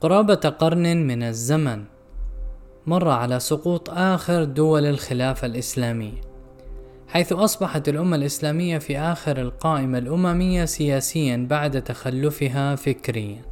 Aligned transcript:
قرابة 0.00 0.34
قرن 0.34 1.06
من 1.06 1.22
الزمن 1.22 1.84
مر 2.86 3.08
على 3.08 3.40
سقوط 3.40 3.90
آخر 3.90 4.44
دول 4.44 4.86
الخلافة 4.86 5.46
الإسلامية 5.46 6.20
حيث 7.08 7.32
أصبحت 7.32 7.88
الأمة 7.88 8.16
الإسلامية 8.16 8.78
في 8.78 8.98
آخر 8.98 9.40
القائمة 9.40 9.98
الأممية 9.98 10.64
سياسيا 10.64 11.46
بعد 11.50 11.82
تخلفها 11.82 12.76
فكريا. 12.76 13.42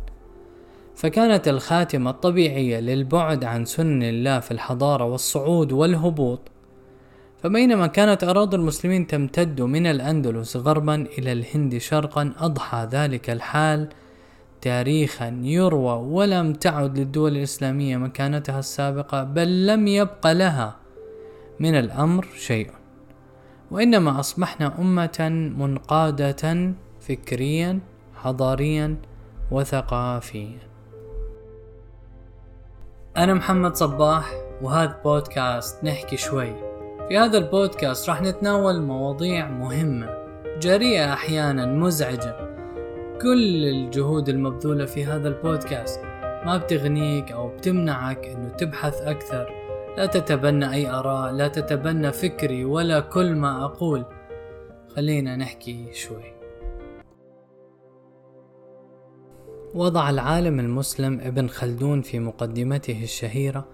فكانت 0.94 1.48
الخاتمة 1.48 2.10
الطبيعية 2.10 2.80
للبعد 2.80 3.44
عن 3.44 3.64
سنن 3.64 4.02
الله 4.02 4.40
في 4.40 4.50
الحضارة 4.50 5.04
والصعود 5.04 5.72
والهبوط. 5.72 6.40
فبينما 7.42 7.86
كانت 7.86 8.24
أراضي 8.24 8.56
المسلمين 8.56 9.06
تمتد 9.06 9.60
من 9.60 9.86
الأندلس 9.86 10.56
غربا 10.56 10.94
إلى 11.18 11.32
الهند 11.32 11.78
شرقا 11.78 12.32
أضحى 12.38 12.88
ذلك 12.92 13.30
الحال 13.30 13.88
تاريخا 14.60 15.40
يروى 15.42 15.92
ولم 15.92 16.52
تعد 16.52 16.98
للدول 16.98 17.36
الإسلامية 17.36 17.96
مكانتها 17.96 18.58
السابقة 18.58 19.24
بل 19.24 19.66
لم 19.66 19.86
يبق 19.86 20.26
لها 20.26 20.76
من 21.60 21.74
الأمر 21.74 22.26
شيء. 22.36 22.70
وإنما 23.70 24.20
أصبحنا 24.20 24.78
أمة 24.78 25.52
منقادة 25.58 26.72
فكريا 27.00 27.80
حضاريا 28.14 28.96
وثقافيا. 29.50 30.58
أنا 33.16 33.34
محمد 33.34 33.76
صباح 33.76 34.32
وهذا 34.62 35.00
بودكاست 35.04 35.84
نحكي 35.84 36.16
شوي. 36.16 36.52
في 37.08 37.18
هذا 37.18 37.38
البودكاست 37.38 38.08
راح 38.08 38.22
نتناول 38.22 38.82
مواضيع 38.82 39.48
مهمة 39.48 40.08
جريئة 40.60 41.12
أحيانا 41.12 41.66
مزعجة. 41.66 42.47
كل 43.22 43.64
الجهود 43.64 44.28
المبذولة 44.28 44.84
في 44.84 45.04
هذا 45.04 45.28
البودكاست. 45.28 46.00
ما 46.46 46.56
بتغنيك 46.64 47.32
أو 47.32 47.48
بتمنعك 47.48 48.26
أنه 48.26 48.48
تبحث 48.48 49.00
أكثر. 49.00 49.50
لا 49.96 50.06
تتبنى 50.06 50.72
أي 50.72 50.90
آراء 50.90 51.32
لا 51.32 51.48
تتبنى 51.48 52.12
فكري 52.12 52.64
ولا 52.64 53.00
كل 53.00 53.34
ما 53.34 53.64
أقول. 53.64 54.04
خلينا 54.96 55.36
نحكي 55.36 55.92
شوي. 55.92 56.32
وضع 59.74 60.10
العالم 60.10 60.60
المسلم 60.60 61.20
ابن 61.20 61.48
خلدون 61.48 62.02
في 62.02 62.18
مقدمته 62.18 63.02
الشهيرة 63.02 63.64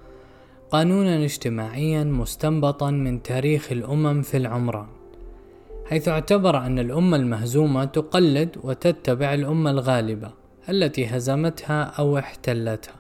قانونا 0.70 1.24
اجتماعيا 1.24 2.04
مستنبطا 2.04 2.90
من 2.90 3.22
تاريخ 3.22 3.72
الأمم 3.72 4.22
في 4.22 4.36
العمران. 4.36 5.03
حيث 5.86 6.08
اعتبر 6.08 6.58
أن 6.58 6.78
الأمة 6.78 7.16
المهزومة 7.16 7.84
تقلد 7.84 8.56
وتتبع 8.62 9.34
الأمة 9.34 9.70
الغالبة 9.70 10.30
التي 10.68 11.06
هزمتها 11.06 11.82
أو 11.82 12.18
احتلتها 12.18 12.94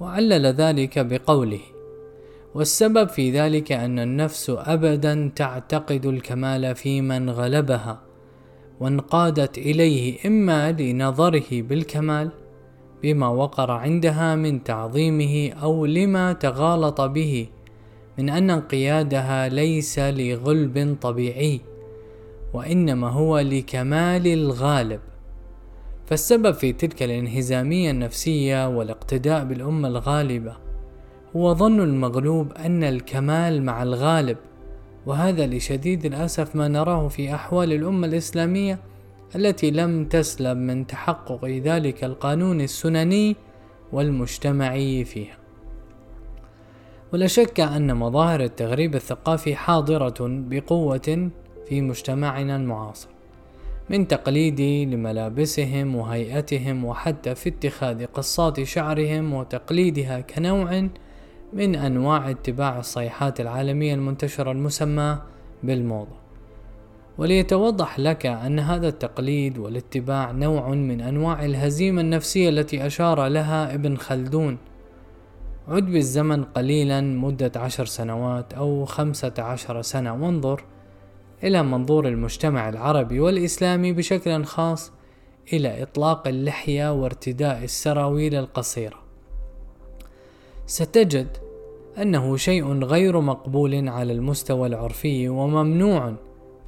وعلل 0.00 0.46
ذلك 0.46 0.98
بقوله 0.98 1.60
والسبب 2.54 3.08
في 3.08 3.30
ذلك 3.30 3.72
أن 3.72 3.98
النفس 3.98 4.50
أبدا 4.50 5.32
تعتقد 5.36 6.06
الكمال 6.06 6.74
في 6.74 7.00
من 7.00 7.30
غلبها 7.30 8.02
وانقادت 8.80 9.58
إليه 9.58 10.18
إما 10.26 10.72
لنظره 10.72 11.62
بالكمال 11.62 12.30
بما 13.02 13.28
وقر 13.28 13.70
عندها 13.70 14.34
من 14.34 14.64
تعظيمه 14.64 15.50
أو 15.62 15.86
لما 15.86 16.32
تغالط 16.32 17.00
به 17.00 17.46
من 18.18 18.30
أن 18.30 18.50
انقيادها 18.50 19.48
ليس 19.48 19.98
لغلب 19.98 20.96
طبيعي. 21.00 21.60
وإنما 22.52 23.08
هو 23.08 23.38
لكمال 23.38 24.26
الغالب. 24.26 25.00
فالسبب 26.06 26.54
في 26.54 26.72
تلك 26.72 27.02
الانهزامية 27.02 27.90
النفسية 27.90 28.68
والاقتداء 28.68 29.44
بالأمة 29.44 29.88
الغالبة 29.88 30.56
هو 31.36 31.54
ظن 31.54 31.80
المغلوب 31.80 32.52
أن 32.52 32.84
الكمال 32.84 33.62
مع 33.62 33.82
الغالب 33.82 34.36
وهذا 35.06 35.46
لشديد 35.46 36.04
الأسف 36.04 36.56
ما 36.56 36.68
نراه 36.68 37.08
في 37.08 37.34
أحوال 37.34 37.72
الأمة 37.72 38.06
الإسلامية 38.06 38.78
التي 39.36 39.70
لم 39.70 40.04
تسلم 40.04 40.58
من 40.58 40.86
تحقق 40.86 41.44
ذلك 41.44 42.04
القانون 42.04 42.60
السنني 42.60 43.36
والمجتمعي 43.92 45.04
فيها. 45.04 45.36
ولا 47.12 47.26
شك 47.26 47.60
أن 47.60 47.96
مظاهر 47.96 48.40
التغريب 48.40 48.94
الثقافي 48.94 49.56
حاضرة 49.56 50.14
بقوة 50.20 51.30
في 51.68 51.80
مجتمعنا 51.80 52.56
المعاصر 52.56 53.08
من 53.90 54.08
تقليدي 54.08 54.84
لملابسهم 54.84 55.94
وهيئتهم 55.94 56.84
وحتى 56.84 57.34
في 57.34 57.48
اتخاذ 57.48 58.06
قصات 58.06 58.62
شعرهم 58.62 59.34
وتقليدها 59.34 60.20
كنوع 60.20 60.88
من 61.52 61.76
أنواع 61.76 62.30
اتباع 62.30 62.78
الصيحات 62.78 63.40
العالمية 63.40 63.94
المنتشرة 63.94 64.52
المسمى 64.52 65.18
بالموضة. 65.62 66.22
وليتوضح 67.18 67.98
لك 67.98 68.26
أن 68.26 68.58
هذا 68.58 68.88
التقليد 68.88 69.58
والاتباع 69.58 70.30
نوع 70.30 70.68
من 70.68 71.00
أنواع 71.00 71.44
الهزيمة 71.44 72.00
النفسية 72.00 72.48
التي 72.48 72.86
أشار 72.86 73.26
لها 73.26 73.74
ابن 73.74 73.96
خلدون. 73.96 74.58
عد 75.68 75.86
بالزمن 75.86 76.44
قليلا 76.44 77.00
مدة 77.00 77.52
عشر 77.56 77.84
سنوات 77.84 78.54
أو 78.54 78.84
خمسة 78.84 79.34
عشر 79.38 79.82
سنة 79.82 80.14
وانظر 80.14 80.64
إلى 81.44 81.62
منظور 81.62 82.08
المجتمع 82.08 82.68
العربي 82.68 83.20
والإسلامي 83.20 83.92
بشكل 83.92 84.44
خاص 84.44 84.92
إلى 85.52 85.82
إطلاق 85.82 86.28
اللحية 86.28 86.92
وارتداء 86.92 87.64
السراويل 87.64 88.34
القصيرة. 88.34 89.02
ستجد 90.66 91.36
أنه 91.98 92.36
شيء 92.36 92.84
غير 92.84 93.20
مقبول 93.20 93.88
على 93.88 94.12
المستوى 94.12 94.68
العرفي 94.68 95.28
وممنوع 95.28 96.14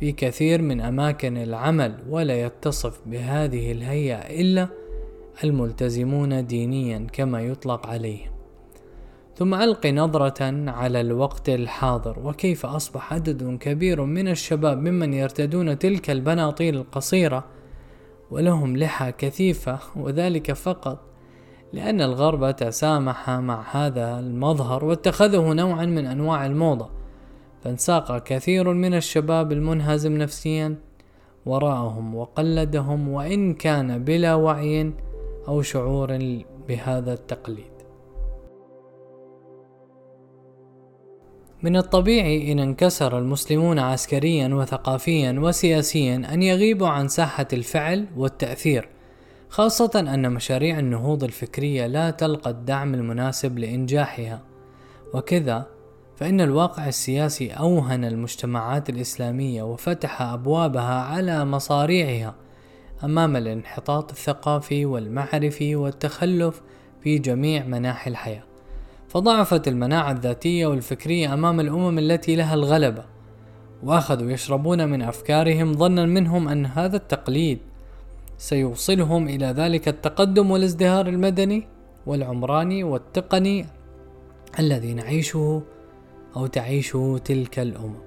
في 0.01 0.13
كثير 0.13 0.63
من 0.63 0.81
أماكن 0.81 1.37
العمل 1.37 1.99
ولا 2.09 2.43
يتصف 2.43 3.01
بهذه 3.07 3.73
الهيئة 3.73 4.17
إلا 4.17 4.69
الملتزمون 5.45 6.47
دينيا 6.47 7.07
كما 7.13 7.43
يطلق 7.43 7.87
عليهم. 7.87 8.34
ثم 9.37 9.55
ألق 9.55 9.87
نظرة 9.87 10.71
على 10.71 11.01
الوقت 11.01 11.49
الحاضر 11.49 12.19
وكيف 12.25 12.67
أصبح 12.67 13.13
عدد 13.13 13.59
كبير 13.61 14.05
من 14.05 14.29
الشباب 14.29 14.79
ممن 14.79 15.15
يرتدون 15.15 15.79
تلك 15.79 16.11
البناطيل 16.11 16.77
القصيرة 16.77 17.45
ولهم 18.31 18.77
لحى 18.77 19.13
كثيفة 19.13 19.79
وذلك 19.97 20.53
فقط 20.53 20.99
لأن 21.73 22.01
الغرب 22.01 22.51
تسامح 22.51 23.31
مع 23.31 23.65
هذا 23.71 24.19
المظهر 24.19 24.85
واتخذه 24.85 25.53
نوعا 25.53 25.85
من 25.87 26.07
أنواع 26.07 26.47
الموضة 26.47 26.91
فانساق 27.65 28.23
كثير 28.23 28.73
من 28.73 28.95
الشباب 28.95 29.53
المنهزم 29.53 30.19
نفسيا 30.19 30.77
وراءهم 31.47 32.15
وقلدهم 32.15 33.09
وإن 33.09 33.55
كان 33.55 34.05
بلا 34.05 34.35
وعي 34.35 34.93
أو 35.49 35.63
شعور 35.63 36.19
بهذا 36.69 37.13
التقليد. 37.13 37.74
من 41.65 41.77
الطبيعي 41.77 42.53
إن 42.53 42.59
انكسر 42.59 43.19
المسلمون 43.19 43.79
عسكريا 43.79 44.49
وثقافيا 44.49 45.33
وسياسيا 45.39 46.17
أن 46.33 46.43
يغيبوا 46.43 46.89
عن 46.89 47.09
ساحة 47.09 47.47
الفعل 47.53 48.07
والتأثير 48.17 48.89
خاصة 49.49 49.91
أن 50.15 50.33
مشاريع 50.33 50.79
النهوض 50.79 51.25
الفكرية 51.25 51.87
لا 51.87 52.11
تلقى 52.11 52.51
الدعم 52.51 52.95
المناسب 52.95 53.59
لإنجاحها. 53.59 54.43
وكذا 55.15 55.67
فإن 56.17 56.41
الواقع 56.41 56.89
السياسي 56.89 57.51
أوهن 57.51 58.05
المجتمعات 58.05 58.91
الإسلامية 58.91 59.63
وفتح 59.63 60.23
أبوابها 60.23 61.01
على 61.03 61.45
مصاريعها 61.45 62.35
أمام 63.05 63.37
الانحطاط 63.37 64.11
الثقافي 64.11 64.85
والمعرفي 64.85 65.77
والتخلف 65.77 66.63
في 67.01 67.19
جميع 67.19 67.65
مناحي 67.65 68.11
الحياة. 68.11 68.54
فضعفت 69.15 69.69
المناعة 69.69 70.13
الذاتية 70.13 70.67
والفكرية 70.67 71.35
أمام 71.35 71.61
الأمم 71.61 71.99
التي 71.99 72.37
لها 72.37 72.55
الغلبة 72.55 73.05
وأخذوا 73.83 74.31
يشربون 74.31 74.89
من 74.89 75.03
أفكارهم 75.03 75.73
ظنا 75.73 76.07
منهم 76.07 76.49
أن 76.49 76.67
هذا 76.67 76.97
التقليد 76.97 77.59
سيوصلهم 78.39 79.29
إلى 79.29 79.47
ذلك 79.47 79.89
التقدم 79.89 80.51
والازدهار 80.51 81.07
المدني 81.07 81.67
والعمراني 82.07 82.85
والتقني 82.85 83.67
الذي 84.59 84.95
نعيشه 84.95 85.63
أو 86.37 86.47
تعيشه 86.47 87.21
تلك 87.25 87.59
الأمم. 87.59 88.03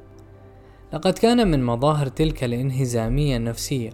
لقد 0.94 1.14
كان 1.14 1.52
من 1.52 1.64
مظاهر 1.64 2.08
تلك 2.08 2.44
الانهزامية 2.44 3.38
النفسية 3.38 3.90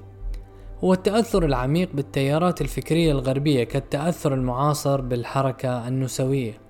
هو 0.83 0.93
التأثر 0.93 1.45
العميق 1.45 1.89
بالتيارات 1.93 2.61
الفكرية 2.61 3.11
الغربية 3.11 3.63
كالتأثر 3.63 4.33
المعاصر 4.33 5.01
بالحركة 5.01 5.87
النسوية 5.87 6.62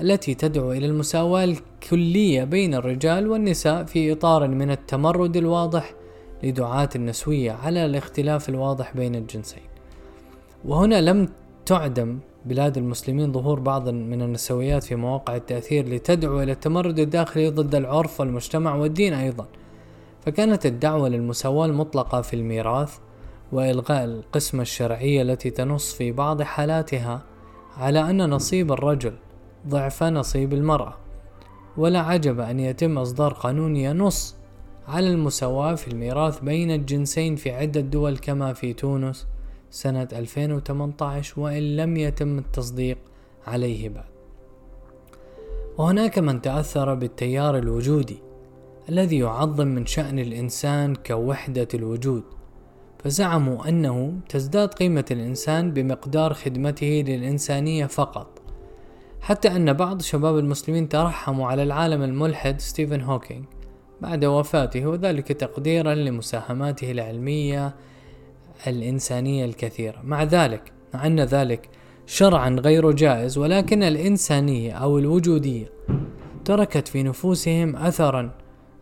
التي 0.00 0.34
تدعو 0.34 0.72
إلى 0.72 0.86
المساواة 0.86 1.44
الكلية 1.44 2.44
بين 2.44 2.74
الرجال 2.74 3.28
والنساء 3.28 3.84
في 3.84 4.12
إطار 4.12 4.48
من 4.48 4.70
التمرد 4.70 5.36
الواضح 5.36 5.94
لدعاة 6.42 6.88
النسوية 6.96 7.52
على 7.52 7.84
الاختلاف 7.84 8.48
الواضح 8.48 8.96
بين 8.96 9.14
الجنسين. 9.14 9.62
وهنا 10.64 11.00
لم 11.00 11.28
تعدم 11.66 12.18
بلاد 12.44 12.76
المسلمين 12.76 13.32
ظهور 13.32 13.60
بعض 13.60 13.88
من 13.88 14.22
النسويات 14.22 14.84
في 14.84 14.94
مواقع 14.94 15.36
التأثير 15.36 15.88
لتدعو 15.88 16.42
إلى 16.42 16.52
التمرد 16.52 16.98
الداخلي 16.98 17.48
ضد 17.48 17.74
العرف 17.74 18.20
والمجتمع 18.20 18.74
والدين 18.74 19.14
أيضا. 19.14 19.46
فكانت 20.26 20.66
الدعوة 20.66 21.08
للمساواة 21.08 21.66
المطلقة 21.66 22.20
في 22.20 22.36
الميراث 22.36 22.98
وإلغاء 23.52 24.04
القسمة 24.04 24.62
الشرعية 24.62 25.22
التي 25.22 25.50
تنص 25.50 25.94
في 25.94 26.12
بعض 26.12 26.42
حالاتها 26.42 27.22
على 27.76 28.10
أن 28.10 28.30
نصيب 28.30 28.72
الرجل 28.72 29.12
ضعف 29.68 30.02
نصيب 30.02 30.52
المرأة. 30.52 30.94
ولا 31.76 32.00
عجب 32.00 32.40
أن 32.40 32.60
يتم 32.60 32.98
إصدار 32.98 33.32
قانون 33.32 33.76
ينص 33.76 34.36
على 34.88 35.10
المساواة 35.10 35.74
في 35.74 35.88
الميراث 35.88 36.40
بين 36.40 36.70
الجنسين 36.70 37.36
في 37.36 37.50
عدة 37.50 37.80
دول 37.80 38.18
كما 38.18 38.52
في 38.52 38.72
تونس 38.72 39.26
سنة 39.70 40.08
2018 40.12 41.40
وإن 41.40 41.76
لم 41.76 41.96
يتم 41.96 42.38
التصديق 42.38 42.98
عليه 43.46 43.88
بعد. 43.88 44.04
وهناك 45.78 46.18
من 46.18 46.42
تأثر 46.42 46.94
بالتيار 46.94 47.58
الوجودي 47.58 48.18
الذي 48.88 49.18
يعظم 49.18 49.66
من 49.66 49.86
شأن 49.86 50.18
الإنسان 50.18 50.94
كوحدة 50.94 51.68
الوجود 51.74 52.22
فزعموا 53.04 53.68
أنه 53.68 54.14
تزداد 54.28 54.68
قيمة 54.68 55.04
الإنسان 55.10 55.72
بمقدار 55.72 56.34
خدمته 56.34 57.04
للإنسانية 57.06 57.86
فقط. 57.86 58.37
حتى 59.28 59.48
أن 59.48 59.72
بعض 59.72 60.02
شباب 60.02 60.38
المسلمين 60.38 60.88
ترحموا 60.88 61.46
على 61.46 61.62
العالم 61.62 62.02
الملحد 62.02 62.60
ستيفن 62.60 63.00
هوكينج 63.00 63.44
بعد 64.00 64.24
وفاته 64.24 64.86
وذلك 64.86 65.32
تقديرا 65.32 65.94
لمساهماته 65.94 66.90
العلمية 66.90 67.74
الإنسانية 68.66 69.44
الكثيرة. 69.44 70.00
مع 70.04 70.22
ذلك 70.22 70.72
مع 70.94 71.06
أن 71.06 71.20
ذلك 71.20 71.68
شرعا 72.06 72.50
غير 72.50 72.90
جائز 72.90 73.38
ولكن 73.38 73.82
الإنسانية 73.82 74.72
أو 74.72 74.98
الوجودية 74.98 75.72
تركت 76.44 76.88
في 76.88 77.02
نفوسهم 77.02 77.76
أثرا 77.76 78.30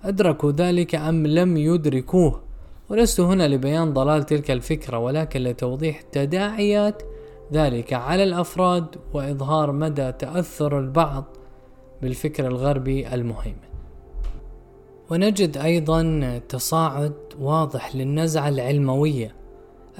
أدركوا 0.04 0.52
ذلك 0.52 0.94
أم 0.94 1.26
لم 1.26 1.56
يدركوه. 1.56 2.42
ولست 2.88 3.20
هنا 3.20 3.48
لبيان 3.48 3.92
ضلال 3.92 4.26
تلك 4.26 4.50
الفكرة 4.50 4.98
ولكن 4.98 5.40
لتوضيح 5.40 6.00
تداعيات 6.00 7.02
ذلك 7.52 7.92
على 7.92 8.24
الأفراد 8.24 8.86
وإظهار 9.14 9.72
مدى 9.72 10.12
تأثر 10.12 10.78
البعض 10.78 11.24
بالفكر 12.02 12.46
الغربي 12.46 13.14
المهيمن 13.14 13.66
ونجد 15.10 15.56
أيضا 15.56 16.40
تصاعد 16.48 17.14
واضح 17.40 17.96
للنزعة 17.96 18.48
العلموية 18.48 19.34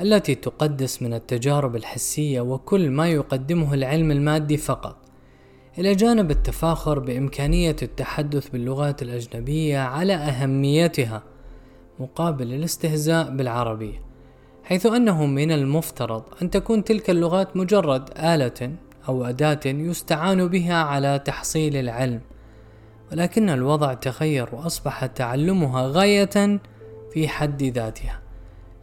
التي 0.01 0.35
تقدس 0.35 1.03
من 1.03 1.15
التجارب 1.15 1.77
الحسية 1.77 2.41
وكل 2.41 2.91
ما 2.91 3.09
يقدمه 3.09 3.75
العلم 3.75 4.11
المادي 4.11 4.57
فقط 4.57 4.97
إلى 5.79 5.95
جانب 5.95 6.31
التفاخر 6.31 6.99
بإمكانية 6.99 7.77
التحدث 7.83 8.49
باللغات 8.49 9.03
الأجنبية 9.03 9.79
على 9.79 10.15
أهميتها 10.15 11.23
مقابل 11.99 12.55
الاستهزاء 12.55 13.31
بالعربية. 13.31 14.06
حيث 14.67 14.87
أنه 14.87 15.27
من 15.27 15.53
المفترض 15.53 16.23
أن 16.43 16.51
تكون 16.51 16.85
تلك 16.85 17.11
اللغات 17.11 17.57
مجرد 17.57 18.11
آلة 18.17 18.73
أو 19.09 19.25
أداة 19.25 19.61
يستعان 19.65 20.49
بها 20.49 20.75
على 20.75 21.19
تحصيل 21.25 21.77
العلم 21.77 22.21
ولكن 23.13 23.51
الوضع 23.51 23.95
تغير 23.95 24.49
وأصبح 24.53 25.07
تعلمها 25.07 25.87
غاية 25.87 26.61
في 27.13 27.29
حد 27.29 27.63
ذاتها 27.63 28.21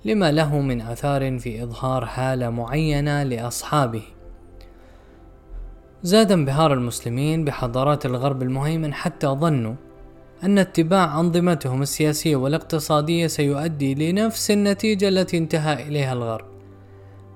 لما 0.05 0.31
له 0.31 0.59
من 0.59 0.81
آثار 0.81 1.39
في 1.39 1.63
إظهار 1.63 2.05
حالة 2.05 2.49
معينة 2.49 3.23
لأصحابه. 3.23 4.03
زاد 6.03 6.31
انبهار 6.31 6.73
المسلمين 6.73 7.45
بحضارات 7.45 8.05
الغرب 8.05 8.41
المهيمن 8.41 8.93
حتى 8.93 9.27
ظنوا 9.27 9.75
أن 10.43 10.59
اتباع 10.59 11.19
أنظمتهم 11.19 11.81
السياسية 11.81 12.35
والاقتصادية 12.35 13.27
سيؤدي 13.27 13.95
لنفس 13.95 14.51
النتيجة 14.51 15.07
التي 15.07 15.37
انتهى 15.37 15.87
إليها 15.87 16.13
الغرب. 16.13 16.45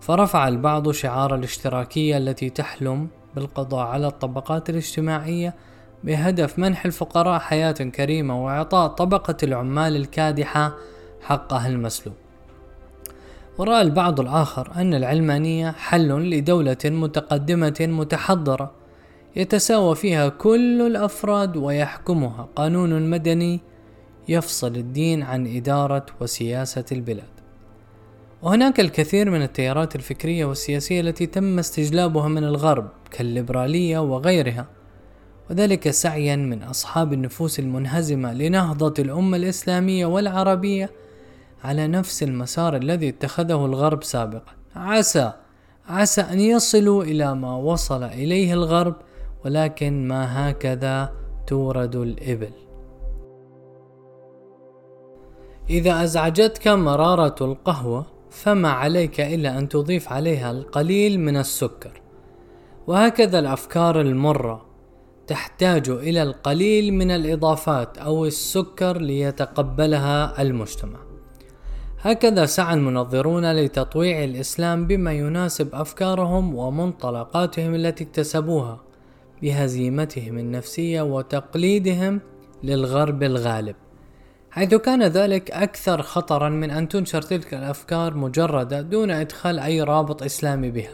فرفع 0.02 0.48
البعض 0.48 0.92
شعار 0.92 1.36
الاشتراكية 1.36 2.18
التي 2.18 2.50
تحلم 2.50 3.08
بالقضاء 3.36 3.88
على 3.88 4.08
الطبقات 4.08 4.70
الاجتماعية 4.70 5.56
بهدف 6.04 6.60
منح 6.60 6.86
الفقراء 6.86 7.40
حياة 7.40 7.72
كريمة 7.72 8.46
وإعطاء 8.46 8.88
طبقة 8.88 9.38
العمال 9.44 9.96
الكادحة 9.96 10.74
حقها 11.22 11.68
المسلوب. 11.68 12.16
ورأى 13.58 13.82
البعض 13.82 14.20
الآخر 14.20 14.72
أن 14.76 14.94
العلمانية 14.94 15.72
حل 15.72 16.30
لدولة 16.30 16.78
متقدمة 16.86 17.76
متحضرة 17.82 18.72
يتساوى 19.38 19.96
فيها 19.96 20.30
كل 20.30 20.82
الأفراد 20.82 21.58
ويحكمها 21.58 22.50
قانون 22.56 23.10
مدني 23.10 23.60
يفصل 24.28 24.76
الدين 24.76 25.24
عن 25.24 25.56
إدارة 25.56 26.06
وسياسة 26.22 26.86
البلاد. 26.92 27.24
وهناك 28.42 28.80
الكثير 28.80 29.30
من 29.30 29.42
التيارات 29.42 29.96
الفكرية 29.96 30.46
والسياسية 30.46 31.02
التي 31.02 31.26
تم 31.26 31.60
استجلابها 31.60 32.28
من 32.28 32.44
الغرب 32.44 32.90
كالليبرالية 33.12 34.00
وغيرها، 34.00 34.68
وذلك 35.50 35.92
سعيا 35.92 36.36
من 36.36 36.64
أصحاب 36.64 37.14
النفوس 37.14 37.60
المنهزمة 37.60 38.34
لنهضة 38.34 38.94
الأمة 39.00 39.38
الإسلامية 39.38 40.06
والعربية 40.06 40.90
على 41.64 41.88
نفس 41.88 42.24
المسار 42.24 42.76
الذي 42.76 43.10
اتخذه 43.10 43.66
الغرب 43.66 44.04
سابقا 44.04 44.52
عسى 44.76 45.34
عسى 45.88 46.22
أن 46.22 46.40
يصلوا 46.40 47.04
إلى 47.04 47.36
ما 47.36 47.56
وصل 47.56 48.04
إليه 48.04 48.54
الغرب 48.54 48.96
ولكن 49.48 50.08
ما 50.08 50.50
هكذا 50.50 51.14
تورد 51.48 51.96
الإبل. 51.96 52.52
إذا 55.70 56.04
أزعجتك 56.04 56.68
مرارة 56.68 57.36
القهوة 57.42 58.06
فما 58.30 58.70
عليك 58.70 59.22
إلا 59.22 59.58
أن 59.58 59.70
تضيف 59.70 60.14
عليها 60.14 60.52
القليل 60.52 61.20
من 61.20 61.38
السكر. 61.38 62.02
وهكذا 62.88 63.40
الأفكار 63.40 64.02
المرة. 64.02 64.66
تحتاج 65.28 65.90
إلى 65.90 66.24
القليل 66.24 66.94
من 66.94 67.12
الإضافات 67.12 67.98
أو 67.98 68.26
السكر 68.26 68.98
ليتقبلها 68.98 70.42
المجتمع. 70.42 71.00
هكذا 72.02 72.46
سعى 72.46 72.74
المنظرون 72.74 73.52
لتطويع 73.56 74.24
الإسلام 74.24 74.88
بما 74.88 75.14
يناسب 75.14 75.76
أفكارهم 75.76 76.56
ومنطلقاتهم 76.56 77.76
التي 77.76 78.04
اكتسبوها. 78.04 78.87
بهزيمتهم 79.42 80.38
النفسية 80.38 81.02
وتقليدهم 81.02 82.22
للغرب 82.64 83.24
الغالب 83.24 83.76
حيث 84.58 84.76
كان 84.76 85.04
ذلك 85.04 85.52
أكثر 85.52 86.02
خطرا 86.02 86.50
من 86.50 86.72
أن 86.72 86.90
تنشر 86.90 87.22
تلك 87.22 87.54
الأفكار 87.54 88.14
مجردة 88.14 88.82
دون 88.82 89.12
إدخال 89.12 89.60
أي 89.60 89.82
رابط 89.82 90.24
إسلامي 90.24 90.72
بها. 90.72 90.94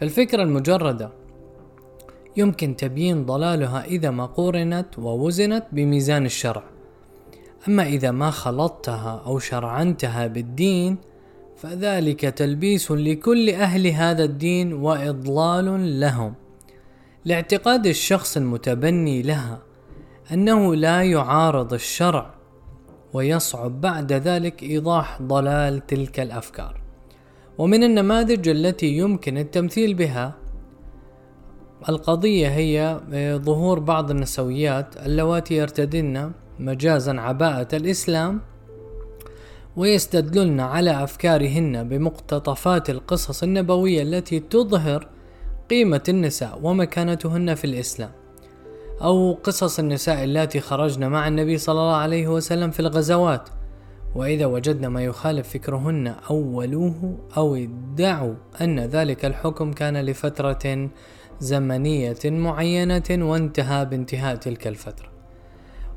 فالفكرة 0.00 0.42
المجردة 0.42 1.10
يمكن 2.36 2.76
تبيين 2.76 3.26
ضلالها 3.26 3.84
إذا 3.84 4.10
ما 4.10 4.26
قورنت 4.26 4.98
ووزنت 4.98 5.64
بميزان 5.72 6.26
الشرع. 6.26 6.62
أما 7.68 7.86
إذا 7.86 8.10
ما 8.10 8.30
خلطتها 8.30 9.22
أو 9.26 9.38
شرعنتها 9.38 10.26
بالدين 10.26 10.96
فذلك 11.56 12.20
تلبيس 12.20 12.90
لكل 12.90 13.50
أهل 13.50 13.86
هذا 13.86 14.24
الدين 14.24 14.72
وإضلال 14.72 16.00
لهم. 16.00 16.34
لاعتقاد 17.24 17.86
الشخص 17.86 18.36
المتبني 18.36 19.22
لها 19.22 19.58
أنه 20.32 20.74
لا 20.74 21.02
يعارض 21.02 21.72
الشرع 21.72 22.34
ويصعب 23.12 23.80
بعد 23.80 24.12
ذلك 24.12 24.62
إيضاح 24.62 25.22
ضلال 25.22 25.86
تلك 25.86 26.20
الأفكار. 26.20 26.80
ومن 27.58 27.84
النماذج 27.84 28.48
التي 28.48 28.86
يمكن 28.86 29.38
التمثيل 29.38 29.94
بها 29.94 30.34
القضية 31.88 32.48
هي 32.48 33.00
ظهور 33.44 33.78
بعض 33.78 34.10
النسويات 34.10 34.96
اللواتي 35.06 35.54
يرتدن 35.54 36.32
مجازا 36.58 37.20
عباءة 37.20 37.76
الإسلام 37.76 38.40
ويستدللن 39.76 40.60
على 40.60 41.04
أفكارهن 41.04 41.88
بمقتطفات 41.88 42.90
القصص 42.90 43.42
النبوية 43.42 44.02
التي 44.02 44.40
تظهر 44.40 45.13
قيمة 45.70 46.02
النساء 46.08 46.58
ومكانتهن 46.62 47.54
في 47.54 47.64
الإسلام 47.64 48.10
أو 49.02 49.32
قصص 49.32 49.78
النساء 49.78 50.24
اللاتي 50.24 50.60
خرجن 50.60 51.08
مع 51.08 51.28
النبي 51.28 51.58
صلى 51.58 51.80
الله 51.80 51.96
عليه 51.96 52.28
وسلم 52.28 52.70
في 52.70 52.80
الغزوات. 52.80 53.48
وإذا 54.14 54.46
وجدنا 54.46 54.88
ما 54.88 55.04
يخالف 55.04 55.48
فكرهن 55.48 56.14
أولوه 56.30 57.18
أو 57.36 57.54
ادعوا 57.54 58.34
أن 58.60 58.80
ذلك 58.80 59.24
الحكم 59.24 59.72
كان 59.72 59.96
لفترة 59.96 60.90
زمنية 61.40 62.18
معينة 62.24 63.02
وانتهى 63.10 63.84
بانتهاء 63.84 64.36
تلك 64.36 64.66
الفترة. 64.66 65.08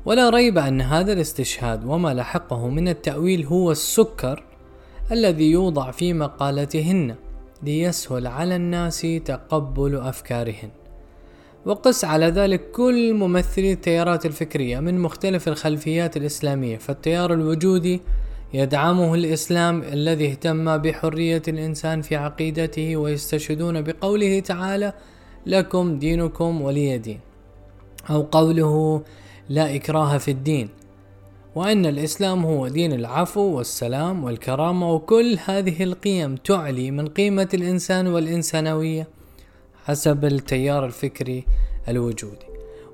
ولا 0.04 0.30
ريب 0.30 0.58
أن 0.58 0.80
هذا 0.80 1.12
الاستشهاد 1.12 1.84
وما 1.84 2.14
لحقه 2.14 2.68
من 2.68 2.88
التأويل 2.88 3.46
هو 3.46 3.70
السكر 3.70 4.44
الذي 5.12 5.50
يوضع 5.50 5.90
في 5.90 6.12
مقالتهن. 6.12 7.14
ليسهل 7.62 8.26
على 8.26 8.56
الناس 8.56 9.06
تقبل 9.24 9.96
أفكارهن. 9.96 10.70
وقس 11.66 12.04
على 12.04 12.26
ذلك 12.26 12.70
كل 12.70 13.14
ممثلي 13.14 13.72
التيارات 13.72 14.26
الفكرية 14.26 14.80
من 14.80 15.00
مختلف 15.00 15.48
الخلفيات 15.48 16.16
الإسلامية 16.16 16.76
فالتيار 16.76 17.32
الوجودي 17.32 18.00
يدعمه 18.54 19.14
الإسلام 19.14 19.82
الذي 19.82 20.30
اهتم 20.30 20.76
بحرية 20.76 21.42
الإنسان 21.48 22.02
في 22.02 22.16
عقيدته 22.16 22.96
ويستشهدون 22.96 23.82
بقوله 23.82 24.40
تعالى 24.40 24.92
لكم 25.46 25.98
دينكم 25.98 26.62
ولي 26.62 26.98
دين 26.98 27.20
أو 28.10 28.22
قوله 28.22 29.02
لا 29.48 29.74
إكراه 29.74 30.18
في 30.18 30.30
الدين 30.30 30.68
وأن 31.54 31.86
الإسلام 31.86 32.44
هو 32.44 32.68
دين 32.68 32.92
العفو 32.92 33.40
والسلام 33.40 34.24
والكرامة 34.24 34.92
وكل 34.94 35.38
هذه 35.44 35.82
القيم 35.82 36.36
تعلي 36.36 36.90
من 36.90 37.06
قيمة 37.06 37.48
الإنسان 37.54 38.06
والإنسانوية 38.06 39.08
حسب 39.84 40.24
التيار 40.24 40.84
الفكري 40.86 41.44
الوجودي. 41.88 42.46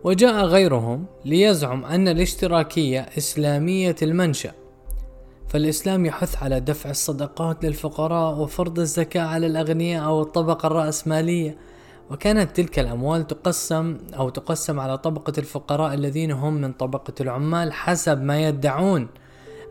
وجاء 0.04 0.44
غيرهم 0.44 1.04
ليزعم 1.25 1.84
أن 1.84 2.08
الاشتراكية 2.08 3.00
إسلامية 3.18 3.96
المنشأ. 4.02 4.52
فالإسلام 5.49 6.06
يحث 6.06 6.42
على 6.42 6.61
دفع 6.61 6.90
الصدقات 6.90 7.64
للفقراء 7.64 8.38
وفرض 8.38 8.78
الزكاة 8.78 9.23
على 9.23 9.46
الأغنياء 9.46 10.04
أو 10.04 10.23
الطبقة 10.23 10.66
الرأسمالية. 10.66 11.56
وكانت 12.11 12.56
تلك 12.56 12.78
الأموال 12.78 13.26
تقسم 13.26 13.99
أو 14.16 14.28
تقسم 14.28 14.80
على 14.80 14.99
طبقة 14.99 15.32
الفقراء 15.38 15.94
الذين 15.94 16.30
هم 16.30 16.54
من 16.54 16.73
طبقة 16.73 17.14
العمال 17.20 17.73
حسب 17.73 18.23
ما 18.23 18.42
يدعون. 18.42 19.08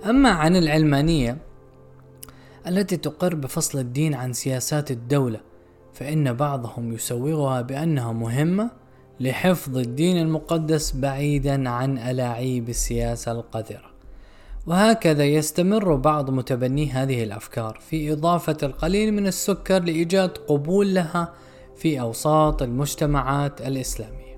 أما 0.09 0.29
عن 0.29 0.55
العلمانية 0.55 1.37
التي 2.67 2.97
تقر 2.97 3.35
بفصل 3.35 3.79
الدين 3.79 4.13
عن 4.13 4.33
سياسات 4.33 4.91
الدولة 4.91 5.39
فإن 5.93 6.33
بعضهم 6.33 6.93
يسوغها 6.93 7.61
بأنها 7.61 8.11
مهمة 8.11 8.69
لحفظ 9.19 9.77
الدين 9.77 10.17
المقدس 10.17 10.91
بعيدا 10.91 11.69
عن 11.69 11.97
ألاعيب 11.97 12.69
السياسة 12.69 13.31
القذرة. 13.31 13.93
وهكذا 14.67 15.25
يستمر 15.25 15.95
بعض 15.95 16.29
متبني 16.29 16.91
هذه 16.91 17.23
الأفكار 17.23 17.79
في 17.89 18.13
إضافة 18.13 18.57
القليل 18.63 19.13
من 19.13 19.27
السكر 19.27 19.83
لإيجاد 19.83 20.37
قبول 20.37 20.93
لها 20.93 21.33
في 21.75 22.01
أوساط 22.01 22.61
المجتمعات 22.61 23.61
الإسلامية. 23.61 24.33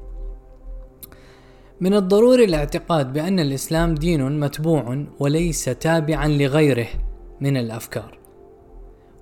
من 1.82 1.94
الضروري 1.94 2.44
الاعتقاد 2.44 3.14
بأن 3.14 3.40
الإسلام 3.40 3.96
دين 3.96 4.40
متبوع 4.40 5.06
وليس 5.20 5.66
تابعا 5.66 6.28
لغيره 6.28 6.88
من 7.42 7.58
الأفكار. 7.58 8.26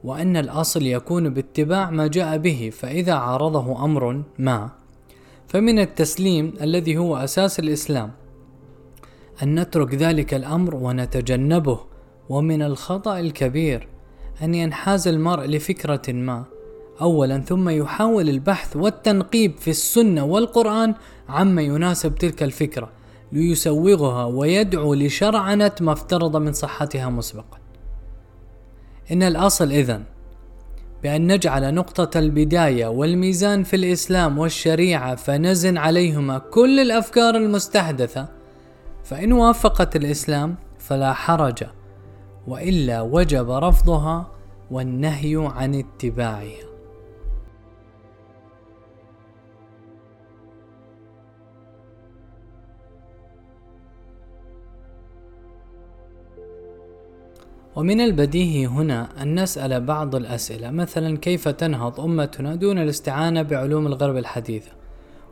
وأن 0.04 0.38
الأصل 0.38 0.84
يكون 0.84 1.30
باتباع 1.30 1.90
ما 1.90 2.08
جاء 2.08 2.38
به 2.38 2.70
فإذا 2.74 3.14
عارضه 3.14 3.86
أمر 3.86 4.24
ما 4.40 4.70
فمن 5.48 5.80
التسليم 5.80 6.54
الذي 6.62 6.98
هو 6.98 7.18
أساس 7.18 7.60
الإسلام 7.60 8.12
أن 9.44 9.60
نترك 9.60 9.96
ذلك 9.96 10.34
الأمر 10.34 10.76
ونتجنبه 10.76 11.80
ومن 12.30 12.62
الخطأ 12.62 13.20
الكبير 13.20 13.88
أن 14.42 14.56
ينحاز 14.56 15.08
المرء 15.08 15.46
لفكرة 15.46 16.12
ما 16.12 16.46
أولا 17.02 17.40
ثم 17.40 17.70
يحاول 17.70 18.30
البحث 18.30 18.76
والتنقيب 18.76 19.58
في 19.58 19.70
السنة 19.70 20.24
والقرآن 20.26 20.96
عما 21.30 21.62
يناسب 21.62 22.16
تلك 22.16 22.44
الفكرة 22.44 22.90
ليسوغها 23.32 24.26
ويدعو 24.26 24.94
لشرعنة 24.94 25.72
ما 25.82 25.92
افترض 25.92 26.38
من 26.38 26.54
صحتها 26.54 27.10
مسبقا. 27.10 27.58
إن 29.12 29.24
الأصل 29.24 29.72
إذن 29.72 30.04
بأن 31.04 31.32
نجعل 31.32 31.74
نقطة 31.74 32.20
البداية 32.20 32.88
والميزان 32.88 33.64
في 33.64 33.76
الإسلام 33.76 34.40
والشريعة 34.40 35.16
فنزن 35.16 35.78
عليهما 35.78 36.38
كل 36.38 36.80
الأفكار 36.80 37.36
المستحدثة 37.36 38.28
فإن 39.04 39.32
وافقت 39.34 39.96
الإسلام 39.96 40.56
فلا 40.80 41.14
حرج 41.14 41.64
وإلا 42.48 43.02
وجب 43.02 43.52
رفضها 43.52 44.32
والنهي 44.72 45.52
عن 45.56 45.76
اتباعها. 45.76 46.73
ومن 57.76 58.02
البديهي 58.02 58.68
هنا 58.68 59.10
أن 59.22 59.40
نسأل 59.40 59.82
بعض 59.82 60.16
الأسئلة 60.16 60.72
مثلا 60.72 61.18
كيف 61.18 61.48
تنهض 61.48 62.00
أمتنا 62.00 62.56
دون 62.56 62.78
الاستعانة 62.78 63.42
بعلوم 63.42 63.88
الغرب 63.88 64.18
الحديثة؟ 64.18 64.72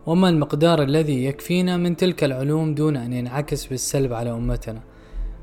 وما 0.05 0.29
المقدار 0.29 0.83
الذي 0.83 1.25
يكفينا 1.25 1.77
من 1.77 1.98
تلك 1.98 2.24
العلوم 2.24 2.75
دون 2.75 2.98
أن 2.98 3.13
ينعكس 3.13 3.65
بالسلب 3.65 4.13
على 4.13 4.31
أمتنا؟ 4.31 4.81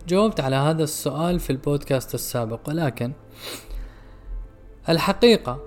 جاوبت 0.09 0.40
على 0.40 0.57
هذا 0.57 0.85
السؤال 0.85 1.40
في 1.40 1.50
البودكاست 1.50 2.14
السابق 2.14 2.61
ولكن 2.69 3.12
الحقيقة 4.88 5.59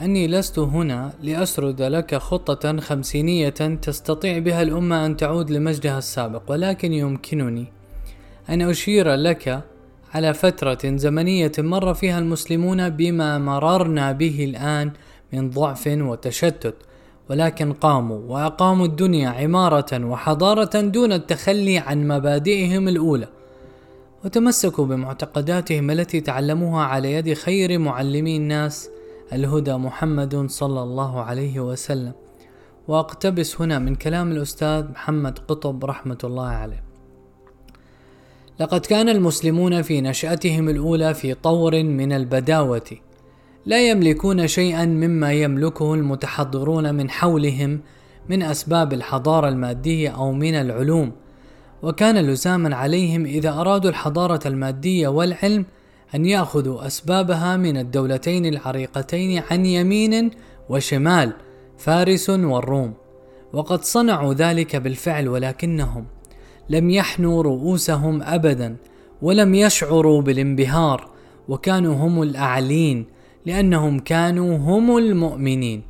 أني 0.00 0.28
لست 0.28 0.58
هنا 0.58 1.12
لأسرد 1.22 1.82
لك 1.82 2.14
خطة 2.14 2.80
خمسينية 2.80 3.48
تستطيع 3.82 4.38
بها 4.38 4.62
الأمة 4.62 5.06
أن 5.06 5.16
تعود 5.16 5.50
لمجدها 5.50 5.98
السابق 5.98 6.42
ولكن 6.48 6.92
يمكنني 6.92 7.66
أن 8.48 8.62
أشير 8.62 9.14
لك 9.14 9.64
على 10.14 10.34
فترة 10.34 10.78
زمنية 10.84 11.52
مر 11.58 11.94
فيها 11.94 12.18
المسلمون 12.18 12.88
بما 12.88 13.38
مررنا 13.38 14.12
به 14.12 14.44
الآن 14.44 14.92
من 15.32 15.50
ضعف 15.50 15.86
وتشتت 15.86 16.74
ولكن 17.30 17.72
قاموا 17.72 18.18
وأقاموا 18.18 18.86
الدنيا 18.86 19.28
عمارة 19.28 20.04
وحضارة 20.04 20.80
دون 20.80 21.12
التخلي 21.12 21.78
عن 21.78 22.08
مبادئهم 22.08 22.88
الأولى 22.88 23.28
وتمسكوا 24.24 24.86
بمعتقداتهم 24.86 25.90
التي 25.90 26.20
تعلموها 26.20 26.84
على 26.84 27.12
يد 27.12 27.34
خير 27.34 27.78
معلمي 27.78 28.36
الناس 28.36 28.90
الهدى 29.32 29.74
محمد 29.74 30.46
صلى 30.50 30.82
الله 30.82 31.20
عليه 31.22 31.60
وسلم. 31.60 32.12
وأقتبس 32.88 33.60
هنا 33.60 33.78
من 33.78 33.94
كلام 33.94 34.32
الأستاذ 34.32 34.90
محمد 34.90 35.38
قطب 35.38 35.84
رحمة 35.84 36.18
الله 36.24 36.46
عليه. 36.46 36.87
لقد 38.60 38.80
كان 38.80 39.08
المسلمون 39.08 39.82
في 39.82 40.00
نشأتهم 40.00 40.68
الأولى 40.68 41.14
في 41.14 41.34
طور 41.34 41.82
من 41.82 42.12
البداوة. 42.12 42.90
لا 43.66 43.88
يملكون 43.88 44.46
شيئا 44.46 44.84
مما 44.84 45.32
يملكه 45.32 45.94
المتحضرون 45.94 46.94
من 46.94 47.10
حولهم 47.10 47.80
من 48.28 48.42
أسباب 48.42 48.92
الحضارة 48.92 49.48
المادية 49.48 50.08
أو 50.08 50.32
من 50.32 50.54
العلوم. 50.54 51.12
وكان 51.82 52.18
لزاما 52.18 52.76
عليهم 52.76 53.24
إذا 53.24 53.50
أرادوا 53.50 53.90
الحضارة 53.90 54.48
المادية 54.48 55.08
والعلم 55.08 55.66
أن 56.14 56.26
يأخذوا 56.26 56.86
أسبابها 56.86 57.56
من 57.56 57.76
الدولتين 57.76 58.46
العريقتين 58.46 59.42
عن 59.50 59.66
يمين 59.66 60.30
وشمال 60.68 61.32
فارس 61.78 62.30
والروم. 62.30 62.94
وقد 63.52 63.84
صنعوا 63.84 64.34
ذلك 64.34 64.76
بالفعل 64.76 65.28
ولكنهم 65.28 66.06
لم 66.70 66.90
يحنوا 66.90 67.42
رؤوسهم 67.42 68.22
ابدا 68.22 68.76
ولم 69.22 69.54
يشعروا 69.54 70.22
بالانبهار 70.22 71.08
وكانوا 71.48 71.94
هم 71.94 72.22
الأعلين 72.22 73.06
لأنهم 73.46 73.98
كانوا 73.98 74.56
هم 74.56 74.96
المؤمنين. 74.96 75.82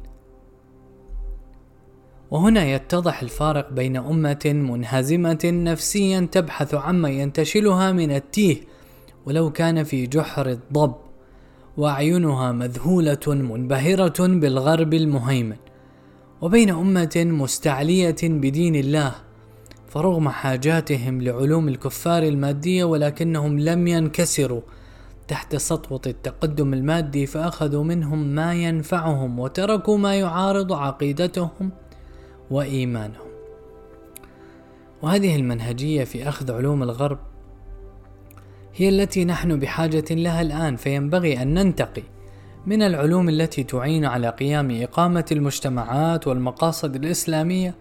وهنا 2.30 2.64
يتضح 2.64 3.22
الفارق 3.22 3.72
بين 3.72 3.96
أمة 3.96 4.40
منهزمة 4.44 5.40
نفسيا 5.44 6.28
تبحث 6.32 6.74
عما 6.74 7.08
ينتشلها 7.08 7.92
من 7.92 8.10
التيه 8.10 8.56
ولو 9.26 9.50
كان 9.50 9.84
في 9.84 10.06
جحر 10.06 10.48
الضب 10.48 10.94
وأعينها 11.76 12.52
مذهولة 12.52 13.26
منبهرة 13.26 14.26
بالغرب 14.26 14.94
المهيمن. 14.94 15.56
وبين 16.40 16.70
أمة 16.70 17.16
مستعلية 17.16 18.16
بدين 18.22 18.76
الله 18.76 19.14
فرغم 19.88 20.28
حاجاتهم 20.28 21.22
لعلوم 21.22 21.68
الكفار 21.68 22.22
المادية 22.22 22.84
ولكنهم 22.84 23.60
لم 23.60 23.86
ينكسروا 23.86 24.60
تحت 25.28 25.56
سطوة 25.56 26.00
التقدم 26.06 26.74
المادي 26.74 27.26
فأخذوا 27.26 27.84
منهم 27.84 28.26
ما 28.26 28.54
ينفعهم 28.54 29.38
وتركوا 29.38 29.98
ما 29.98 30.14
يعارض 30.14 30.72
عقيدتهم 30.72 31.70
وإيمانهم. 32.50 33.28
وهذه 35.02 35.36
المنهجية 35.36 36.04
في 36.04 36.28
أخذ 36.28 36.52
علوم 36.52 36.82
الغرب 36.82 37.18
هي 38.74 38.88
التي 38.88 39.24
نحن 39.24 39.58
بحاجة 39.58 40.04
لها 40.10 40.42
الآن 40.42 40.76
فينبغي 40.76 41.42
أن 41.42 41.54
ننتقي 41.54 42.02
من 42.66 42.82
العلوم 42.82 43.28
التي 43.28 43.64
تعين 43.64 44.04
على 44.04 44.28
قيام 44.28 44.82
إقامة 44.82 45.24
المجتمعات 45.32 46.26
والمقاصد 46.26 46.96
الإسلامية 46.96 47.74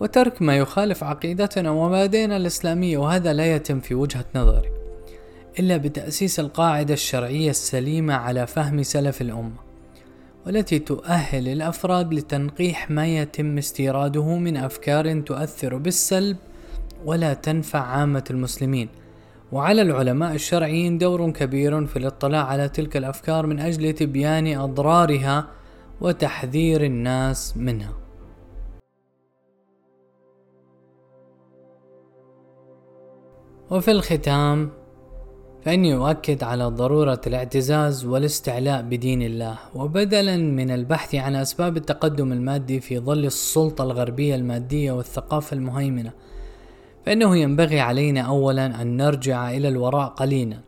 وترك 0.00 0.42
ما 0.42 0.56
يخالف 0.56 1.04
عقيدتنا 1.04 1.70
ومبادئنا 1.70 2.36
الإسلامية 2.36 2.98
وهذا 2.98 3.32
لا 3.32 3.54
يتم 3.54 3.80
في 3.80 3.94
وجهة 3.94 4.24
نظري 4.34 4.70
إلا 5.58 5.76
بتأسيس 5.76 6.40
القاعدة 6.40 6.94
الشرعية 6.94 7.50
السليمة 7.50 8.14
على 8.14 8.46
فهم 8.46 8.82
سلف 8.82 9.22
الأمة 9.22 9.66
والتي 10.46 10.78
تؤهل 10.78 11.48
الأفراد 11.48 12.14
لتنقيح 12.14 12.90
ما 12.90 13.06
يتم 13.06 13.58
استيراده 13.58 14.36
من 14.36 14.56
أفكار 14.56 15.20
تؤثر 15.20 15.76
بالسلب 15.76 16.36
ولا 17.04 17.34
تنفع 17.34 17.80
عامة 17.80 18.24
المسلمين. 18.30 18.88
وعلى 19.52 19.82
العلماء 19.82 20.34
الشرعيين 20.34 20.98
دور 20.98 21.30
كبير 21.30 21.86
في 21.86 21.98
الاطلاع 21.98 22.44
على 22.46 22.68
تلك 22.68 22.96
الأفكار 22.96 23.46
من 23.46 23.60
أجل 23.60 23.92
تبيان 23.92 24.58
أضرارها 24.58 25.46
وتحذير 26.00 26.84
الناس 26.84 27.56
منها. 27.56 28.05
وفي 33.70 33.90
الختام 33.90 34.70
فإني 35.62 35.94
أؤكد 35.94 36.44
على 36.44 36.64
ضرورة 36.64 37.20
الاعتزاز 37.26 38.04
والاستعلاء 38.04 38.82
بدين 38.82 39.22
الله. 39.22 39.58
وبدلا 39.74 40.36
من 40.36 40.70
البحث 40.70 41.14
عن 41.14 41.34
أسباب 41.34 41.76
التقدم 41.76 42.32
المادي 42.32 42.80
في 42.80 42.98
ظل 42.98 43.24
السلطة 43.24 43.84
الغربية 43.84 44.34
المادية 44.34 44.92
والثقافة 44.92 45.54
المهيمنة 45.54 46.12
فإنه 47.06 47.36
ينبغي 47.36 47.80
علينا 47.80 48.20
أولا 48.20 48.82
أن 48.82 48.96
نرجع 48.96 49.50
إلى 49.50 49.68
الوراء 49.68 50.08
قليلا 50.08 50.58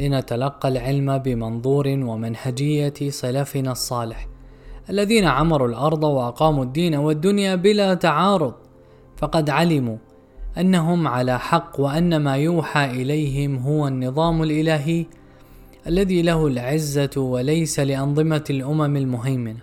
لنتلقى 0.00 0.68
العلم 0.68 1.18
بمنظور 1.18 1.88
ومنهجية 1.88 3.10
سلفنا 3.10 3.72
الصالح 3.72 4.28
الذين 4.90 5.24
عمروا 5.24 5.68
الأرض 5.68 6.04
وأقاموا 6.04 6.64
الدين 6.64 6.94
والدنيا 6.94 7.54
بلا 7.54 7.94
تعارض 7.94 8.54
فقد 9.16 9.50
علموا 9.50 9.96
أنهم 10.58 11.08
على 11.08 11.38
حق 11.38 11.80
وأن 11.80 12.16
ما 12.16 12.36
يوحى 12.36 12.84
إليهم 12.84 13.56
هو 13.56 13.88
النظام 13.88 14.42
الإلهي 14.42 15.06
الذي 15.86 16.22
له 16.22 16.46
العزة 16.46 17.10
وليس 17.16 17.80
لأنظمة 17.80 18.44
الأمم 18.50 18.96
المهيمنة 18.96 19.60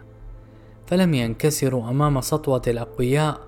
فلم 0.88 1.14
ينكسروا 1.14 1.90
أمام 1.90 2.22
سطوة 2.22 2.62
الأقوياء 2.68 3.40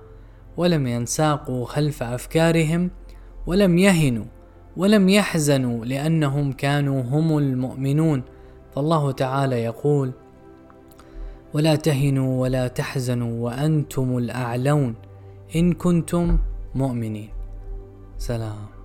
ولم 0.56 0.86
ينساقوا 0.86 1.66
خلف 1.66 2.02
أفكارهم 2.02 2.90
ولم 3.46 3.78
يهنوا 3.78 4.24
ولم 4.76 5.08
يحزنوا 5.08 5.84
لأنهم 5.84 6.52
كانوا 6.52 7.02
هم 7.02 7.38
المؤمنون. 7.38 8.22
فالله 8.74 9.12
تعالى 9.12 9.62
يقول 9.62 10.12
ولا 11.54 11.76
تهنوا 11.76 12.42
ولا 12.42 12.68
تحزنوا 12.68 13.44
وأنتم 13.44 14.18
الأعلون 14.18 14.94
إن 15.56 15.72
كنتم 15.72 16.38
مؤمنين. 16.74 17.37
سلام. 18.18 18.77